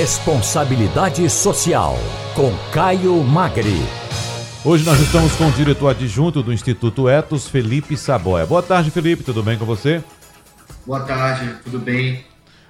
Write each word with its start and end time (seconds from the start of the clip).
Responsabilidade 0.00 1.28
Social, 1.28 1.94
com 2.34 2.50
Caio 2.72 3.22
Magri. 3.22 3.82
Hoje 4.64 4.82
nós 4.82 4.98
estamos 4.98 5.36
com 5.36 5.46
o 5.46 5.52
diretor 5.52 5.88
adjunto 5.88 6.42
do 6.42 6.54
Instituto 6.54 7.06
Etos, 7.06 7.46
Felipe 7.46 7.98
Saboia. 7.98 8.46
Boa 8.46 8.62
tarde, 8.62 8.90
Felipe, 8.90 9.22
tudo 9.22 9.42
bem 9.42 9.58
com 9.58 9.66
você? 9.66 10.02
Boa 10.86 11.00
tarde, 11.00 11.54
tudo 11.62 11.78
bem? 11.78 12.24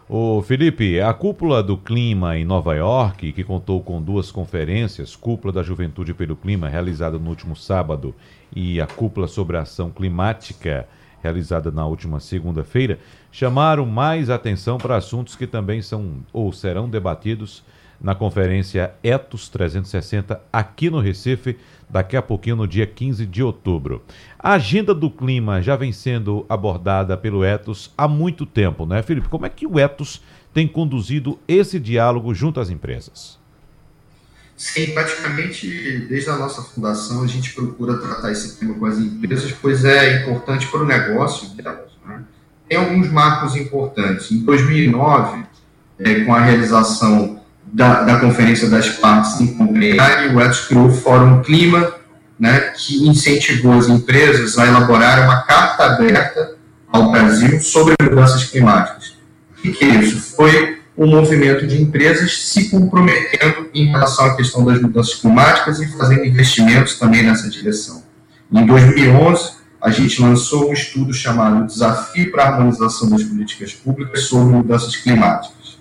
Ô 0.09 0.43
Felipe, 0.43 1.01
a 1.01 1.15
cúpula 1.15 1.63
do 1.63 1.79
clima 1.79 2.37
em 2.37 2.45
Nova 2.45 2.75
York, 2.75 3.31
que 3.31 3.45
contou 3.45 3.81
com 3.81 4.03
duas 4.03 4.33
conferências, 4.33 5.15
Cúpula 5.15 5.53
da 5.53 5.63
Juventude 5.63 6.13
pelo 6.13 6.35
Clima, 6.35 6.69
realizada 6.69 7.17
no 7.17 7.31
último 7.31 7.55
sábado, 7.55 8.13
e 8.53 8.81
a 8.81 8.89
Cúpula 8.89 9.29
sobre 9.29 9.57
a 9.57 9.61
Ação 9.61 9.89
Climática, 9.89 10.89
realizada 11.23 11.71
na 11.71 11.87
última 11.87 12.21
segunda-feira, 12.21 12.99
chamaram 13.31 13.87
mais 13.87 14.31
atenção 14.31 14.79
para 14.79 14.97
assuntos 14.97 15.37
que 15.37 15.47
também 15.47 15.83
são 15.83 16.17
ou 16.33 16.53
serão 16.53 16.89
debatidos 16.89 17.63
na 18.01 18.15
conferência 18.15 18.95
Etos 19.03 19.49
360 19.49 20.41
aqui 20.53 20.89
no 20.89 21.01
Recife, 21.01 21.59
daqui 21.89 22.17
a 22.17 22.23
pouquinho 22.23 22.57
no 22.57 22.67
dia 22.67 22.87
15 22.87 23.27
de 23.27 23.43
outubro. 23.43 24.03
A 24.39 24.53
agenda 24.53 24.95
do 24.95 25.11
clima 25.11 25.61
já 25.61 25.77
vem 25.77 25.93
sendo 25.93 26.47
abordada 26.49 27.17
pelo 27.17 27.45
Etos 27.45 27.93
há 27.99 28.09
muito 28.09 28.47
tempo, 28.47 28.87
né, 28.87 29.03
Felipe? 29.03 29.29
Como 29.29 29.45
é 29.45 29.51
que 29.51 29.67
o 29.67 29.79
Etos 29.79 30.23
tem 30.55 30.67
conduzido 30.67 31.39
esse 31.47 31.79
diálogo 31.79 32.35
junto 32.35 32.59
às 32.59 32.71
empresas? 32.71 33.40
Sim, 34.61 34.89
praticamente 34.93 36.07
desde 36.07 36.29
a 36.29 36.37
nossa 36.37 36.61
fundação 36.61 37.25
a 37.25 37.27
gente 37.27 37.55
procura 37.55 37.97
tratar 37.97 38.31
esse 38.31 38.57
tema 38.57 38.75
com 38.75 38.85
as 38.85 38.99
empresas, 38.99 39.51
pois 39.53 39.87
é 39.87 40.21
importante 40.21 40.67
para 40.67 40.81
o 40.81 40.85
negócio 40.85 41.49
delas. 41.57 41.91
Né? 42.07 42.21
Tem 42.69 42.77
alguns 42.77 43.11
marcos 43.11 43.57
importantes. 43.57 44.31
Em 44.31 44.41
2009, 44.41 45.45
é, 45.99 46.21
com 46.21 46.35
a 46.35 46.41
realização 46.41 47.41
da, 47.65 48.03
da 48.03 48.21
Conferência 48.21 48.69
das 48.69 48.91
Partes 48.91 49.41
em 49.41 49.55
Copenhague, 49.57 50.35
o 50.35 50.39
Etos 50.39 50.67
criou 50.67 50.89
o 50.89 50.93
Fórum 50.93 51.41
Clima, 51.41 51.95
né, 52.39 52.75
que 52.77 53.09
incentivou 53.09 53.79
as 53.79 53.89
empresas 53.89 54.59
a 54.59 54.67
elaborar 54.67 55.25
uma 55.25 55.41
carta 55.41 55.85
aberta 55.85 56.57
ao 56.93 57.11
Brasil 57.11 57.59
sobre 57.63 57.95
mudanças 58.03 58.45
climáticas. 58.45 59.17
O 59.53 59.63
que, 59.63 59.73
que 59.73 59.85
é 59.87 59.95
isso? 59.95 60.37
Foi 60.37 60.80
um 61.01 61.07
movimento 61.07 61.67
de 61.67 61.81
empresas 61.81 62.43
se 62.51 62.69
comprometendo 62.69 63.71
em 63.73 63.87
relação 63.87 64.27
à 64.27 64.37
questão 64.37 64.63
das 64.67 64.83
mudanças 64.83 65.15
climáticas 65.15 65.81
e 65.81 65.89
fazendo 65.97 66.27
investimentos 66.27 66.99
também 66.99 67.23
nessa 67.23 67.49
direção. 67.49 68.03
Em 68.53 68.67
2011, 68.67 69.53
a 69.81 69.91
gente 69.91 70.21
lançou 70.21 70.69
um 70.69 70.75
estudo 70.75 71.15
chamado 71.15 71.67
Desafio 71.67 72.31
para 72.31 72.45
a 72.45 72.49
Harmonização 72.49 73.09
das 73.09 73.23
Políticas 73.23 73.73
Públicas 73.73 74.25
sobre 74.25 74.55
Mudanças 74.55 74.95
Climáticas. 74.95 75.79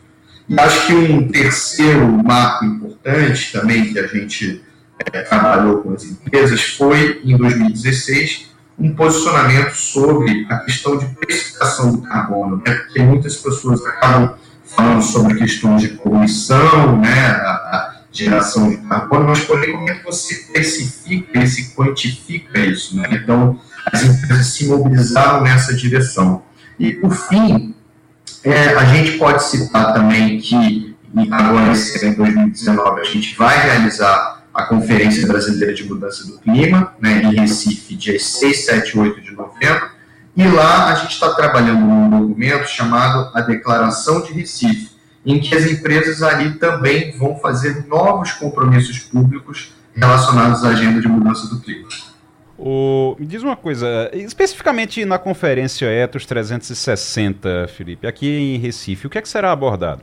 E 0.47 0.57
acho 0.57 0.87
que 0.87 0.93
um 0.93 1.27
terceiro 1.27 2.07
marco 2.23 2.63
importante 2.63 3.51
também 3.51 3.91
que 3.91 3.99
a 3.99 4.07
gente 4.07 4.63
é, 5.11 5.21
trabalhou 5.23 5.81
com 5.81 5.91
as 5.91 6.05
empresas 6.05 6.61
foi, 6.61 7.19
em 7.25 7.35
2016, 7.35 8.51
um 8.79 8.95
posicionamento 8.95 9.73
sobre 9.73 10.47
a 10.49 10.59
questão 10.59 10.97
de 10.97 11.05
precificação 11.07 11.91
do 11.91 12.03
carbono, 12.03 12.63
né? 12.65 12.73
porque 12.73 13.01
muitas 13.01 13.35
pessoas 13.35 13.85
acabam 13.85 14.33
falando 14.75 15.01
sobre 15.01 15.35
questões 15.35 15.81
de 15.81 15.89
poluição, 15.89 16.99
né, 16.99 17.27
a, 17.31 17.95
geração 18.11 18.69
de 18.69 18.77
carbono, 18.77 19.25
mas 19.25 19.41
porém 19.41 19.71
como 19.71 19.89
é 19.89 19.93
que 19.93 20.03
você 20.03 20.33
especifica 20.33 21.43
e 21.43 21.47
se 21.47 21.75
quantifica 21.75 22.59
isso? 22.59 22.97
Né? 22.97 23.07
Então, 23.11 23.59
as 23.85 24.03
empresas 24.03 24.47
se 24.47 24.65
mobilizaram 24.65 25.43
nessa 25.43 25.75
direção. 25.75 26.41
E, 26.79 26.93
por 26.93 27.11
fim, 27.11 27.75
é, 28.43 28.69
a 28.75 28.85
gente 28.85 29.17
pode 29.17 29.43
citar 29.43 29.93
também 29.93 30.39
que 30.39 30.95
agora, 31.31 31.71
em 32.03 32.13
2019, 32.13 33.01
a 33.01 33.03
gente 33.03 33.35
vai 33.35 33.61
realizar 33.61 34.43
a 34.53 34.63
Conferência 34.63 35.27
Brasileira 35.27 35.73
de 35.73 35.83
Mudança 35.83 36.25
do 36.25 36.39
Clima, 36.39 36.93
né, 36.99 37.21
em 37.23 37.35
Recife, 37.35 37.95
dias 37.95 38.23
6, 38.23 38.65
7 38.65 38.97
e 38.97 38.99
8 38.99 39.21
de 39.21 39.31
novembro, 39.31 39.89
e 40.39 40.47
lá 40.47 40.93
a 40.93 40.95
gente 40.95 41.11
está 41.11 41.33
trabalhando 41.33 41.81
num 41.81 42.27
documento 42.27 42.65
chamado 42.65 43.29
a 43.33 43.41
Declaração 43.41 44.21
de 44.21 44.31
Recife, 44.31 44.91
em 45.25 45.37
que 45.37 45.53
as 45.53 45.65
empresas 45.65 46.23
ali 46.23 46.53
também 46.53 47.11
vão 47.11 47.37
fazer 47.39 47.85
novos 47.87 48.31
compromissos 48.31 48.99
públicos 48.99 49.73
relacionados 49.93 50.63
à 50.63 50.69
agenda 50.69 51.01
de 51.01 51.09
mudança 51.09 51.45
do 51.53 51.59
clima. 51.59 51.89
O, 52.57 53.17
me 53.19 53.25
diz 53.25 53.43
uma 53.43 53.57
coisa, 53.57 54.09
especificamente 54.13 55.03
na 55.03 55.19
conferência 55.19 55.87
Etos 55.87 56.25
360, 56.25 57.67
Felipe, 57.75 58.07
aqui 58.07 58.29
em 58.29 58.57
Recife, 58.59 59.07
o 59.07 59.09
que 59.09 59.17
é 59.17 59.21
que 59.21 59.27
será 59.27 59.51
abordado? 59.51 60.01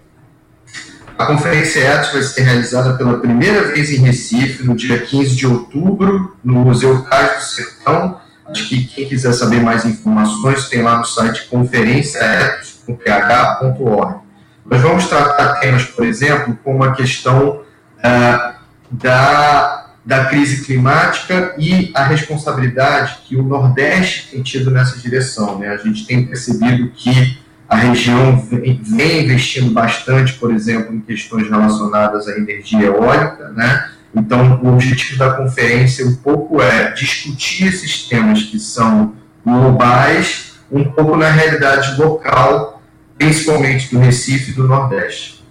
A 1.17 1.25
conferência 1.25 1.81
Etos 1.81 2.13
vai 2.13 2.23
ser 2.23 2.43
realizada 2.43 2.93
pela 2.99 3.19
primeira 3.21 3.73
vez 3.73 3.91
em 3.91 4.03
Recife, 4.03 4.63
no 4.65 4.77
dia 4.77 4.99
15 4.99 5.35
de 5.35 5.47
outubro, 5.47 6.37
no 6.45 6.61
Museu 6.61 7.03
Cais 7.05 7.37
do 7.37 7.43
Sertão, 7.43 8.26
Que 8.53 8.87
quem 8.87 9.09
quiser 9.09 9.33
saber 9.33 9.61
mais 9.61 9.85
informações 9.85 10.69
tem 10.69 10.83
lá 10.83 10.99
no 10.99 11.05
site 11.05 11.47
conferenciaetos.ph.org. 11.49 14.27
Nós 14.65 14.81
vamos 14.81 15.09
tratar 15.09 15.61
temas, 15.61 15.85
por 15.85 16.05
exemplo, 16.05 16.59
como 16.65 16.83
a 16.83 16.93
questão 16.93 17.61
uh, 17.99 18.57
da, 18.91 19.91
da 20.05 20.25
crise 20.27 20.65
climática 20.65 21.55
e 21.59 21.91
a 21.95 22.05
responsabilidade 22.05 23.19
que 23.25 23.37
o 23.37 23.43
Nordeste 23.43 24.31
tem 24.31 24.43
tido 24.43 24.71
nessa 24.71 24.99
direção. 24.99 25.59
Né? 25.59 25.69
A 25.69 25.77
gente 25.77 26.07
tem 26.07 26.27
percebido 26.27 26.91
que 26.91 27.39
a 27.69 27.77
região 27.77 28.41
vem, 28.41 28.81
vem 28.83 29.25
investindo 29.25 29.73
bastante, 29.73 30.35
por 30.35 30.53
exemplo, 30.53 30.95
em 30.95 31.01
questões 31.01 31.49
relacionadas 31.49 32.29
à 32.29 32.37
energia 32.37 32.87
eólica, 32.87 33.49
né? 33.51 33.91
Então, 34.17 34.59
o 34.63 34.73
objetivo 34.73 35.19
da 35.19 35.35
conferência 35.35 36.07
um 36.07 36.17
pouco 36.17 36.63
é 36.63 36.91
discutir 36.93 37.67
esses 37.67 38.09
temas 38.09 38.45
que 38.45 38.59
são 38.59 39.13
globais, 39.45 40.59
um 40.73 40.85
pouco 40.85 41.17
na 41.17 41.31
realidade 41.31 42.01
local, 42.01 42.83
principalmente 43.19 43.95
do 43.95 44.01
Recife 44.01 44.53
e 44.53 44.55
do 44.55 44.67
Nordeste. 44.67 45.45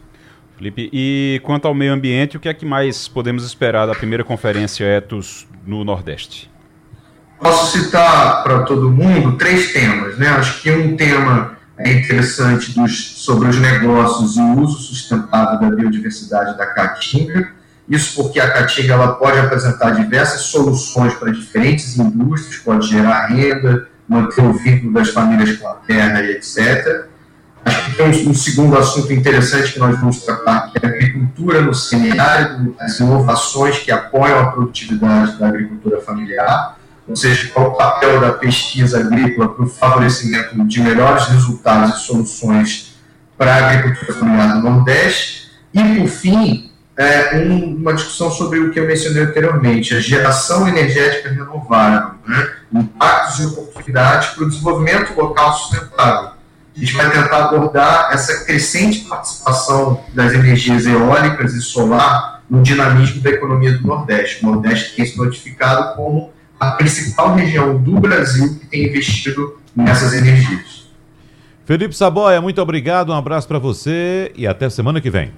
Felipe, 0.57 0.89
e 0.91 1.39
quanto 1.43 1.67
ao 1.67 1.75
meio 1.75 1.93
ambiente, 1.93 2.37
o 2.37 2.39
que 2.39 2.49
é 2.49 2.53
que 2.55 2.65
mais 2.65 3.07
podemos 3.07 3.45
esperar 3.45 3.85
da 3.85 3.93
primeira 3.93 4.23
conferência 4.23 4.83
Etos 4.83 5.47
no 5.65 5.83
Nordeste? 5.83 6.49
Posso 7.39 7.77
citar 7.77 8.41
para 8.43 8.63
todo 8.63 8.89
mundo 8.89 9.37
três 9.37 9.73
temas, 9.73 10.17
né? 10.17 10.29
Acho 10.29 10.61
que 10.63 10.71
um 10.71 10.95
tema 10.95 11.57
é 11.77 11.91
interessante 11.91 12.73
dos, 12.73 13.17
sobre 13.17 13.49
os 13.49 13.59
negócios 13.59 14.37
e 14.37 14.39
o 14.39 14.61
uso 14.61 14.79
sustentável 14.79 15.59
da 15.59 15.75
biodiversidade 15.75 16.57
da 16.57 16.65
caatinga 16.65 17.54
isso 17.87 18.15
porque 18.15 18.39
a 18.39 18.51
Caatinga 18.51 18.93
ela 18.93 19.13
pode 19.13 19.37
apresentar 19.37 19.91
diversas 19.91 20.41
soluções 20.41 21.13
para 21.13 21.31
diferentes 21.31 21.97
indústrias, 21.97 22.57
pode 22.57 22.87
gerar 22.87 23.27
renda, 23.27 23.87
manter 24.07 24.41
o 24.41 24.53
vínculo 24.53 24.93
das 24.93 25.09
famílias 25.09 25.57
com 25.57 25.67
a 25.67 25.73
terra 25.73 26.21
e 26.23 26.31
etc. 26.31 27.05
Acho 27.63 27.85
que 27.85 27.97
tem 27.97 28.27
um, 28.27 28.33
segundo 28.33 28.77
assunto 28.77 29.11
interessante 29.11 29.73
que 29.73 29.79
nós 29.79 29.99
vamos 29.99 30.21
tratar, 30.21 30.71
que 30.71 30.83
é 30.83 30.87
a 30.87 30.91
agricultura 30.91 31.61
no 31.61 31.73
semiárido, 31.73 32.75
as 32.79 32.99
inovações 32.99 33.79
que 33.79 33.91
apoiam 33.91 34.39
a 34.39 34.51
produtividade 34.51 35.37
da 35.39 35.47
agricultura 35.47 35.99
familiar, 36.01 36.77
ou 37.07 37.15
seja, 37.15 37.49
qual 37.49 37.69
o 37.69 37.75
papel 37.75 38.19
da 38.19 38.33
pesquisa 38.33 38.99
agrícola 38.99 39.49
para 39.49 39.63
o 39.63 39.67
favorecimento 39.67 40.63
de 40.65 40.79
melhores 40.79 41.27
resultados 41.27 41.95
e 41.95 42.05
soluções 42.05 42.95
para 43.37 43.53
a 43.53 43.71
agricultura 43.71 44.13
familiar 44.13 44.53
do 44.55 44.61
Nordeste. 44.61 45.51
E, 45.73 45.83
por 45.99 46.07
fim, 46.07 46.71
é, 46.97 47.37
um, 47.37 47.75
uma 47.75 47.93
discussão 47.93 48.31
sobre 48.31 48.59
o 48.59 48.71
que 48.71 48.79
eu 48.79 48.87
mencionei 48.87 49.23
anteriormente, 49.23 49.93
a 49.93 49.99
geração 49.99 50.67
energética 50.67 51.29
renovável, 51.29 52.15
né? 52.25 52.53
impactos 52.73 53.39
e 53.39 53.45
oportunidades 53.47 54.29
para 54.29 54.43
o 54.43 54.49
desenvolvimento 54.49 55.13
local 55.19 55.53
sustentável. 55.53 56.29
A 56.75 56.79
gente 56.79 56.93
vai 56.93 57.09
tentar 57.09 57.45
abordar 57.45 58.09
essa 58.11 58.45
crescente 58.45 59.05
participação 59.05 60.03
das 60.13 60.33
energias 60.33 60.85
eólicas 60.85 61.53
e 61.53 61.61
solar 61.61 62.43
no 62.49 62.61
dinamismo 62.61 63.21
da 63.21 63.29
economia 63.29 63.77
do 63.77 63.87
Nordeste. 63.87 64.45
O 64.45 64.51
Nordeste 64.51 64.95
tem 64.95 65.05
se 65.05 65.17
notificado 65.17 65.95
como 65.95 66.33
a 66.59 66.71
principal 66.71 67.33
região 67.35 67.77
do 67.77 67.99
Brasil 67.99 68.59
que 68.59 68.65
tem 68.67 68.85
investido 68.85 69.57
nessas 69.75 70.13
energias. 70.13 70.85
Felipe 71.65 71.95
Saboia, 71.95 72.41
muito 72.41 72.61
obrigado, 72.61 73.09
um 73.09 73.15
abraço 73.15 73.47
para 73.47 73.57
você 73.57 74.31
e 74.35 74.45
até 74.45 74.69
semana 74.69 75.01
que 75.01 75.09
vem. 75.09 75.31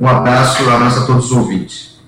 Um 0.00 0.06
abraço, 0.06 0.62
um 0.62 0.74
abraço 0.74 1.00
a 1.00 1.06
todos 1.06 1.26
os 1.26 1.32
ouvintes. 1.32 1.96